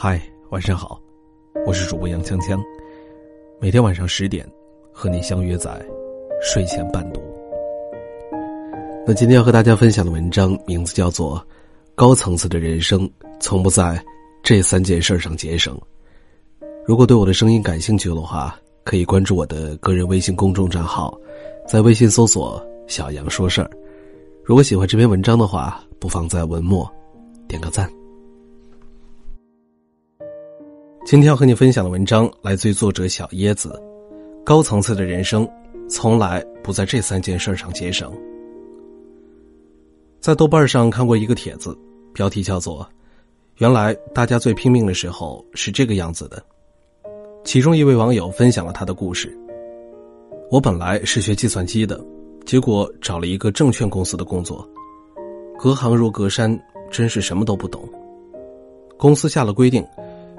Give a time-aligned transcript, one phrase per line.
[0.00, 0.96] 嗨，晚上好，
[1.66, 2.56] 我是主播杨锵锵，
[3.60, 4.48] 每天晚上十点
[4.92, 5.84] 和你相约在
[6.40, 7.20] 睡前伴读。
[9.04, 11.36] 那今天要和大家分享的文章名字叫做
[11.96, 14.00] 《高层次的人生从不在
[14.40, 15.76] 这三件事上节省》。
[16.86, 21.12] 如果对我的声音感兴趣的话，可以关注我的个人微信公众账号，
[21.66, 23.68] 在微信搜索“小杨说事儿”。
[24.46, 26.88] 如果喜欢这篇文章的话，不妨在文末
[27.48, 27.90] 点个赞。
[31.10, 33.82] 今天要和你分享的文章来自于作者小椰子。
[34.44, 35.48] 高层次的人生，
[35.88, 38.12] 从来不在这三件事上节省。
[40.20, 41.74] 在豆瓣上看过一个帖子，
[42.12, 42.86] 标题叫做
[43.56, 46.44] “原来大家最拼命的时候是这个样子的”。
[47.42, 49.34] 其中一位网友分享了他的故事
[50.52, 51.98] ：“我本来是学计算机的，
[52.44, 54.62] 结果找了一个证券公司的工作，
[55.58, 56.54] 隔行如隔山，
[56.90, 57.88] 真是什么都不懂。
[58.98, 59.82] 公司下了规定。”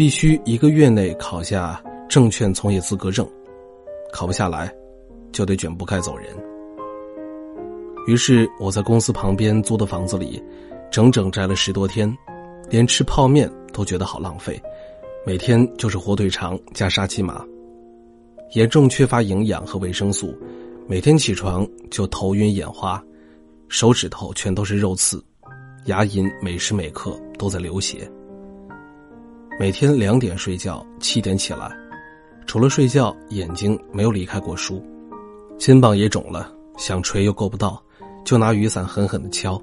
[0.00, 3.28] 必须一个月内考下证券从业资格证，
[4.10, 4.74] 考不下来，
[5.30, 6.28] 就得卷铺盖走人。
[8.06, 10.42] 于是我在公司旁边租的房子里，
[10.90, 12.10] 整整宅了十多天，
[12.70, 14.58] 连吃泡面都觉得好浪费，
[15.26, 17.44] 每天就是火腿肠加沙琪玛，
[18.54, 20.34] 严重缺乏营养和维生素，
[20.88, 23.04] 每天起床就头晕眼花，
[23.68, 25.22] 手指头全都是肉刺，
[25.84, 28.10] 牙龈每时每刻都在流血。
[29.60, 31.70] 每天两点睡觉，七点起来，
[32.46, 34.82] 除了睡觉，眼睛没有离开过书，
[35.58, 37.78] 肩膀也肿了，想捶又够不到，
[38.24, 39.60] 就拿雨伞狠狠的敲。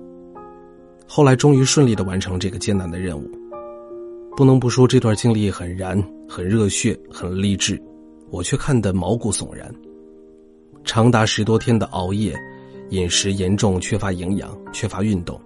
[1.08, 3.28] 后来终于顺利的完成这个艰难的任务，
[4.36, 7.82] 不能不说这段经历很燃、很热血、很励志，
[8.30, 9.73] 我却看得毛骨悚然。
[10.86, 12.38] 长达十多天的熬夜，
[12.89, 15.42] 饮食严重缺乏营养、缺乏运动，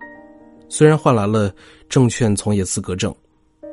[0.68, 1.50] 虽然换来了
[1.88, 3.16] 证券从业资格证。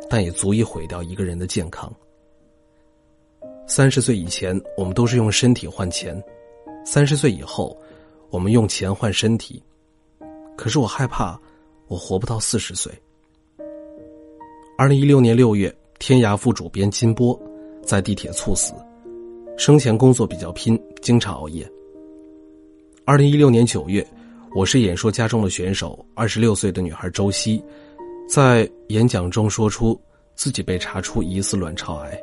[0.09, 1.93] 但也足以毁掉一个人的健康。
[3.67, 6.17] 三十岁以前，我们都是用身体换钱；
[6.85, 7.77] 三十岁以后，
[8.31, 9.63] 我们用钱换身体。
[10.57, 11.39] 可是我害怕，
[11.87, 12.93] 我活不到四十岁。
[14.79, 17.39] 二零一六年六月，天涯副主编金波
[17.83, 18.73] 在地铁猝死，
[19.57, 21.71] 生前工作比较拼，经常熬夜。
[23.05, 24.07] 二零一六年九月，
[24.55, 27.63] 我是演说家中的选手，二十六岁的女孩周希。
[28.29, 29.99] 在演讲中说出
[30.35, 32.21] 自己被查出疑似卵巢癌。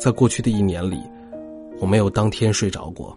[0.00, 1.00] 在过去的一年里，
[1.78, 3.16] 我没有当天睡着过，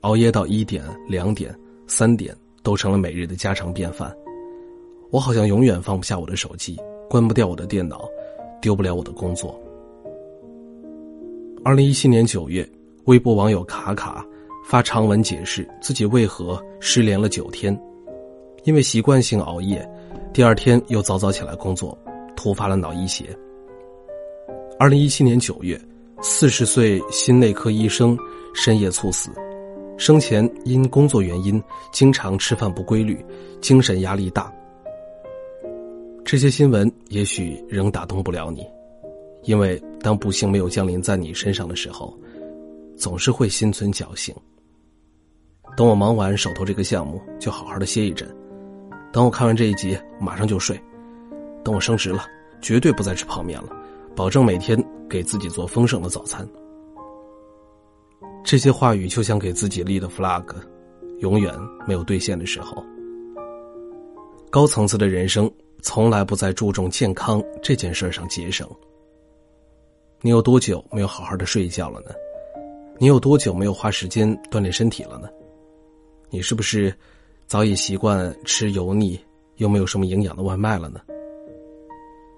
[0.00, 1.54] 熬夜到一点、两点、
[1.86, 4.16] 三点都成了每日的家常便饭。
[5.10, 8.08] 我好像永远放不下我的手机，关不掉我的电脑，
[8.62, 9.60] 丢不了我的工作。
[11.62, 12.66] 二零一七年九月，
[13.04, 14.24] 微博网友卡卡
[14.66, 17.78] 发长文解释自己为何失联了九天，
[18.62, 19.86] 因为习惯性熬夜。
[20.34, 21.96] 第二天又早早起来工作，
[22.34, 23.24] 突发了脑溢血。
[24.80, 25.80] 二零一七年九月，
[26.20, 28.18] 四十岁心内科医生
[28.52, 29.30] 深夜猝死，
[29.96, 31.62] 生前因工作原因
[31.92, 33.24] 经常吃饭不规律，
[33.60, 34.52] 精神压力大。
[36.24, 38.66] 这些新闻也许仍打动不了你，
[39.44, 42.12] 因为当不幸没有降临在你身上的时候，
[42.96, 44.34] 总是会心存侥幸。
[45.76, 48.28] 等我忙完手头这个项目，就好好的歇一阵。
[49.14, 50.76] 等我看完这一集，马上就睡。
[51.64, 52.26] 等我升职了，
[52.60, 53.68] 绝对不再吃泡面了，
[54.16, 54.76] 保证每天
[55.08, 56.44] 给自己做丰盛的早餐。
[58.42, 60.44] 这些话语就像给自己立的 flag，
[61.20, 61.54] 永远
[61.86, 62.84] 没有兑现的时候。
[64.50, 65.48] 高层次的人生
[65.80, 68.68] 从来不在注重健康这件事上节省。
[70.22, 72.10] 你有多久没有好好的睡一觉了呢？
[72.98, 75.28] 你有多久没有花时间锻炼身体了呢？
[76.30, 76.92] 你是不是？
[77.46, 79.18] 早已习惯吃油腻
[79.56, 81.00] 又没有什么营养的外卖了呢。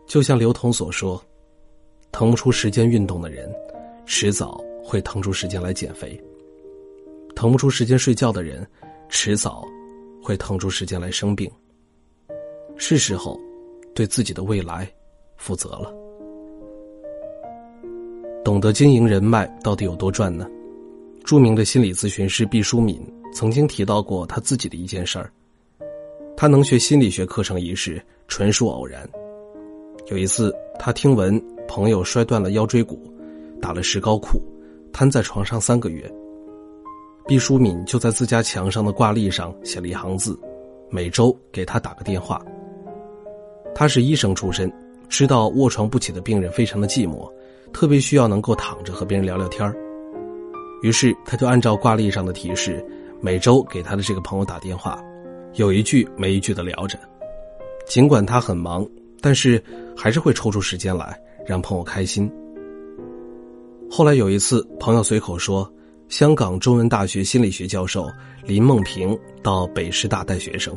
[0.07, 1.23] 就像刘同所说
[2.13, 3.53] ：“腾不出时间运动的人，
[4.05, 6.17] 迟早会腾出时间来减肥；
[7.35, 8.67] 腾不出时间睡觉的人，
[9.09, 9.67] 迟早
[10.23, 11.51] 会腾出时间来生病。
[12.77, 13.41] 是时候
[13.95, 14.89] 对自己的未来
[15.37, 15.93] 负责了。
[18.45, 20.47] 懂得经营人脉到底有多赚呢？
[21.25, 23.01] 著名的心理咨询师毕淑敏。
[23.37, 25.31] 曾经提到过他自己的一件事儿，
[26.39, 29.07] 他能学心理学课程一事纯属偶然。
[30.07, 31.39] 有一次，他听闻
[31.69, 32.99] 朋友摔断了腰椎骨，
[33.61, 34.41] 打了石膏库，
[34.91, 36.11] 瘫在床上三个月。
[37.27, 40.35] 毕淑敏就在自家墙上的挂历上写了一行字
[40.89, 42.43] ：“每周给他打个电话。”
[43.77, 44.73] 他是医生出身，
[45.11, 47.31] 知道卧床不起的病人非常的寂寞，
[47.71, 49.77] 特别需要能够躺着和别人聊聊天儿
[50.83, 52.83] 于是，他就按照挂历上的提示。
[53.21, 55.03] 每周给他的这个朋友打电话，
[55.55, 56.99] 有一句没一句的聊着。
[57.87, 58.87] 尽管他很忙，
[59.21, 59.63] 但是
[59.97, 62.31] 还是会抽出时间来让朋友开心。
[63.91, 65.73] 后来有一次，朋友随口说，
[66.09, 68.11] 香港中文大学心理学教授
[68.45, 70.77] 林梦平到北师大带学生。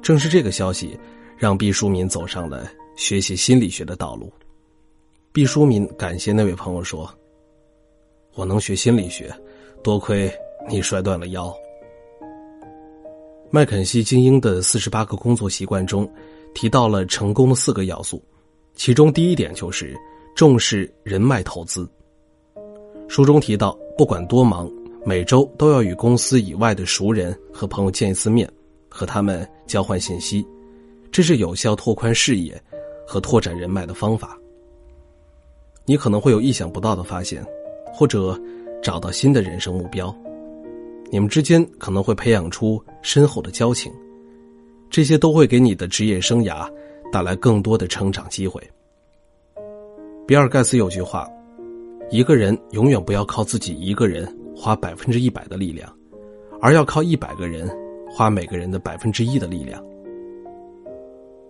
[0.00, 0.98] 正是这个消息，
[1.36, 4.32] 让毕淑敏走上了学习心理学的道路。
[5.32, 7.12] 毕淑敏感谢那位朋友说
[8.34, 9.32] ：“我能学心理学，
[9.82, 10.32] 多亏
[10.68, 11.52] 你摔断了腰。”
[13.50, 16.06] 麦肯锡精英的四十八个工作习惯中，
[16.54, 18.22] 提到了成功的四个要素，
[18.74, 19.96] 其中第一点就是
[20.36, 21.88] 重视人脉投资。
[23.08, 24.70] 书中提到，不管多忙，
[25.02, 28.46] 每周都要与公司以外的熟人和朋友见一次面，
[28.90, 30.46] 和他们交换信息，
[31.10, 32.62] 这是有效拓宽视野
[33.06, 34.38] 和拓展人脉的方法。
[35.86, 37.42] 你可能会有意想不到的发现，
[37.94, 38.38] 或者
[38.82, 40.14] 找到新的人生目标。
[41.10, 43.92] 你们之间可能会培养出深厚的交情，
[44.90, 46.70] 这些都会给你的职业生涯
[47.12, 48.62] 带来更多的成长机会。
[50.26, 51.26] 比尔盖茨有句话
[52.10, 55.90] ：“一个人永远不要靠自己一个人花百分之一百的力量，
[56.60, 57.66] 而要靠一百个人
[58.10, 59.82] 花每个人的百分之一的力量。”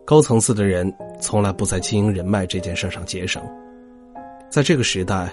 [0.07, 0.91] 高层次的人
[1.21, 3.43] 从来不在经营人脉这件事上节省。
[4.49, 5.31] 在这个时代，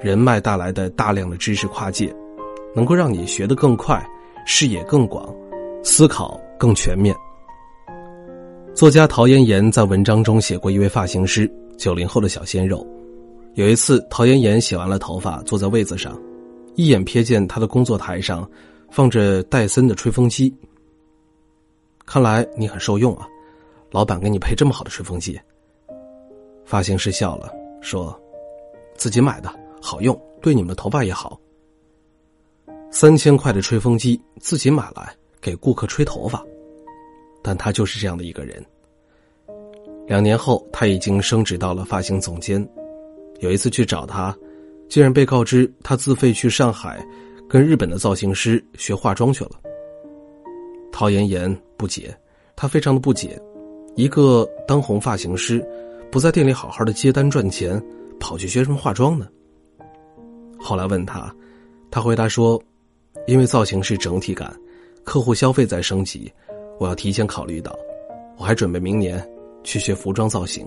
[0.00, 2.12] 人脉带来的大量的知识跨界，
[2.74, 4.04] 能够让你学得更快，
[4.46, 5.34] 视野更广，
[5.82, 7.14] 思考更全面。
[8.74, 12.86] 作家陶妍妍在文章中写过一位发型师，九零后的小鲜肉。
[13.54, 16.16] 有一次，陶妍妍洗完了头发，坐在位子上，
[16.76, 18.48] 一眼瞥见他的工作台上
[18.90, 20.54] 放着戴森的吹风机。
[22.06, 23.26] 看来你很受用啊，
[23.90, 25.38] 老板给你配这么好的吹风机。
[26.64, 28.18] 发型师笑了，说。
[28.96, 29.48] 自己买的
[29.80, 31.38] 好用，对你们的头发也好。
[32.90, 36.44] 三千块的吹风机自己买来给顾客吹头发，
[37.42, 38.64] 但他就是这样的一个人。
[40.06, 42.66] 两年后，他已经升职到了发型总监。
[43.40, 44.36] 有一次去找他，
[44.88, 47.06] 竟然被告知他自费去上海，
[47.48, 49.52] 跟日本的造型师学化妆去了。
[50.90, 52.16] 陶妍妍不解，
[52.56, 53.40] 他非常的不解，
[53.94, 55.64] 一个当红发型师，
[56.10, 57.80] 不在店里好好的接单赚钱。
[58.20, 59.28] 跑去学什么化妆呢？
[60.58, 61.32] 后来问他，
[61.88, 62.60] 他回答说
[63.26, 64.54] ：“因为造型是整体感，
[65.04, 66.32] 客户消费在升级，
[66.78, 67.76] 我要提前考虑到。
[68.38, 69.22] 我还准备明年
[69.64, 70.66] 去学服装造型。”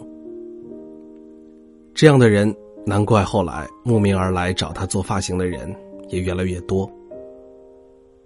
[1.95, 2.53] 这样的人，
[2.85, 5.73] 难怪后来慕名而来找他做发型的人
[6.09, 6.89] 也越来越多。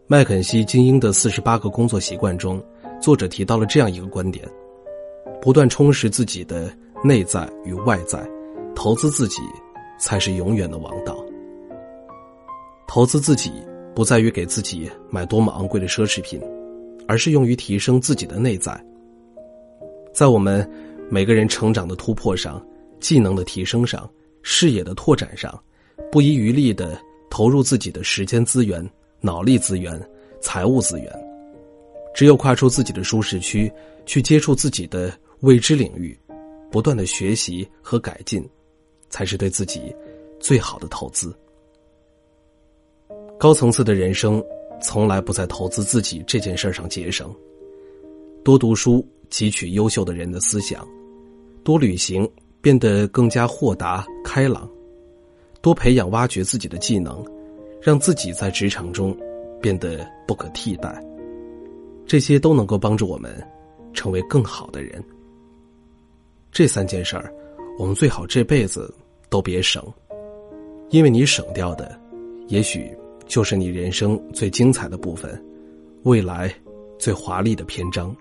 [0.08, 2.62] 麦肯锡精英的四十八个工作习惯中，
[3.02, 4.48] 作者提到了这样一个观点：
[5.42, 6.72] 不断充实自己的
[7.04, 8.24] 内在与外在。
[8.76, 9.42] 投资自己，
[9.98, 11.18] 才是永远的王道。
[12.88, 13.52] 投资自己，
[13.96, 16.40] 不在于给自己买多么昂贵的奢侈品，
[17.08, 18.80] 而是用于提升自己的内在。
[20.14, 20.70] 在我们
[21.10, 22.64] 每个人成长的突破上、
[23.00, 24.08] 技能的提升上、
[24.44, 25.58] 视野的拓展上，
[26.12, 28.88] 不遗余力的投入自己的时间资源、
[29.22, 30.00] 脑力资源、
[30.42, 31.12] 财务资源。
[32.14, 33.72] 只有跨出自己的舒适区，
[34.06, 36.18] 去接触自己的未知领域，
[36.70, 38.48] 不断的学习和改进。
[39.08, 39.96] 才是对自己
[40.42, 41.34] 最好的投资。
[43.38, 44.44] 高层次的人生
[44.82, 47.34] 从来不在投资自己这件事上节省。
[48.44, 50.82] 多读书，汲取优秀的人的思想；
[51.64, 52.30] 多旅行，
[52.62, 54.68] 变得更加豁达开朗；
[55.62, 57.24] 多培养挖掘自己的技能，
[57.82, 59.16] 让自己在职场中
[59.62, 61.04] 变得不可替代。
[62.06, 63.36] 这些都能够帮助我们
[63.94, 65.04] 成为更好的人。
[66.52, 67.34] 这三件事儿，
[67.78, 68.94] 我们最好这辈子。
[69.28, 69.84] 都别省，
[70.92, 72.00] 因为你省掉的，
[72.48, 75.44] 也许就是你人生最精彩的部分，
[76.04, 76.54] 未来
[76.98, 78.16] 最华丽的篇章。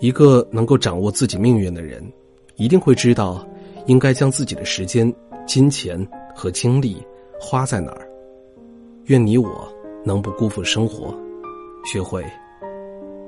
[0.00, 2.02] 一个能够掌握自己命运的人，
[2.56, 3.46] 一定会知道
[3.86, 5.12] 应该将自己的时间、
[5.46, 7.04] 金钱和精力
[7.40, 8.08] 花在哪儿。
[9.06, 9.68] 愿你我
[10.04, 11.12] 能不辜负生活，
[11.84, 12.24] 学会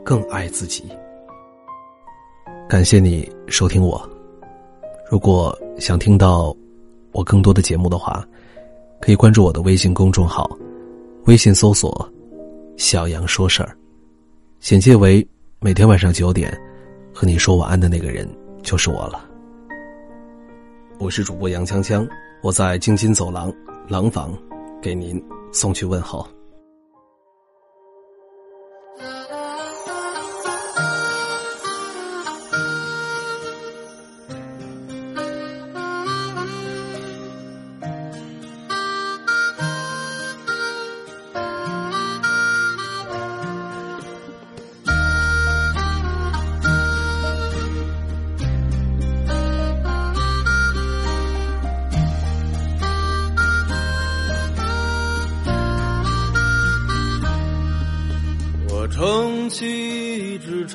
[0.04, 0.84] 更爱自己。
[2.68, 4.08] 感谢你收听我。
[5.10, 6.54] 如果想听到
[7.10, 8.24] 我更多的节目的话，
[9.00, 10.48] 可以关注我的微信公众号，
[11.24, 12.06] 微信搜索
[12.76, 13.76] “小杨说事儿”，
[14.60, 15.26] 简介为
[15.58, 16.56] 每天晚上九点
[17.12, 18.28] 和你说晚安的那个人
[18.62, 19.26] 就是我了。
[20.98, 22.06] 我是主播杨锵锵，
[22.42, 23.50] 我在京津走廊
[23.88, 24.36] 廊坊
[24.82, 26.26] 给您送去问候。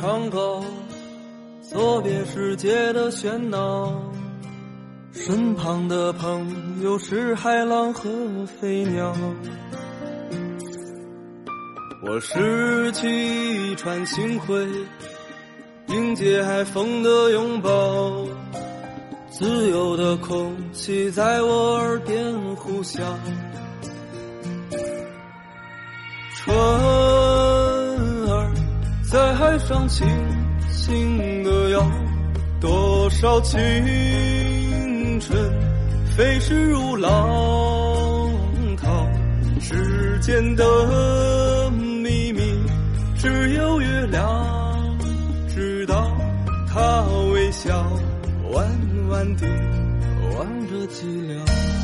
[0.06, 0.64] 长高，
[1.64, 3.92] 作别世界的喧闹。
[5.12, 8.08] 身旁的朋友是海浪和
[8.46, 9.12] 飞鸟。
[12.04, 14.68] 我拾起一串星辉，
[15.88, 18.28] 迎接海风的拥抱。
[19.32, 23.00] 自由的空气在我耳边呼啸。
[26.36, 27.15] 船儿
[29.56, 30.06] 海上轻
[30.70, 31.90] 轻的摇，
[32.60, 33.58] 多少青
[35.22, 35.50] 春
[36.18, 37.10] 飞逝如浪
[38.76, 39.08] 涛，
[39.62, 42.42] 世间的秘密
[43.16, 44.98] 只有月亮
[45.48, 46.12] 知道。
[46.68, 47.82] 他微笑，
[48.52, 48.68] 弯
[49.08, 49.48] 弯地
[50.38, 51.75] 望着寂寥。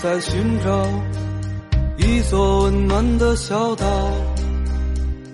[0.00, 0.86] 在寻找
[1.96, 3.84] 一座温暖的小岛，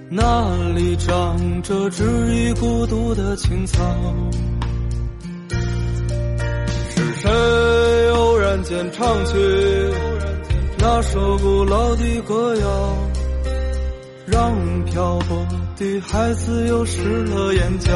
[0.08, 2.04] 那里长着治
[2.34, 3.78] 愈孤独的青草。
[6.88, 9.34] 是谁偶然间唱起
[10.78, 12.96] 那首古老的歌谣，
[14.26, 17.92] 让漂泊的孩子又湿了眼角。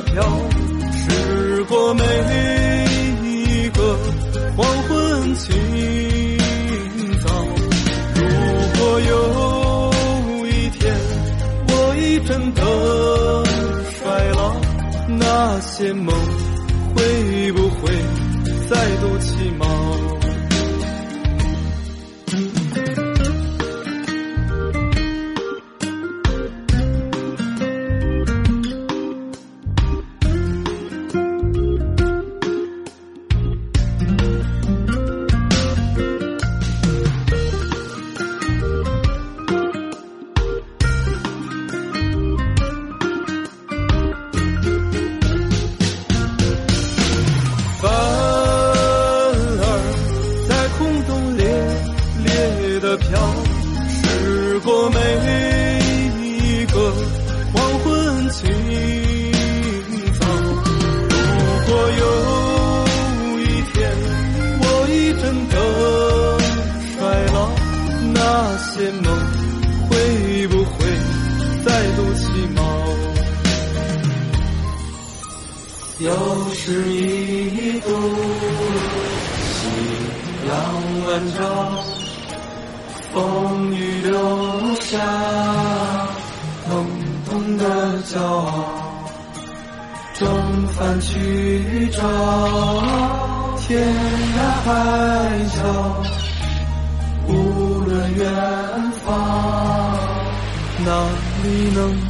[0.00, 0.22] 飘
[0.92, 2.04] 驶过每
[3.24, 3.98] 一个
[4.56, 5.56] 黄昏清
[7.24, 7.28] 早。
[8.14, 8.22] 如
[8.78, 9.12] 果有
[10.46, 10.94] 一天
[11.68, 12.62] 我已真的
[13.92, 14.02] 衰
[14.34, 14.38] 老，
[15.08, 16.14] 那些梦
[84.90, 84.96] 下
[86.70, 86.72] 懵
[87.28, 87.64] 懂的
[88.04, 88.64] 骄傲，
[90.14, 90.26] 征
[90.68, 92.00] 帆去找
[93.58, 93.86] 天
[94.34, 94.68] 涯海
[95.54, 95.60] 角，
[97.26, 98.24] 无论远
[99.04, 99.06] 方
[100.86, 100.88] 哪
[101.42, 102.07] 里能。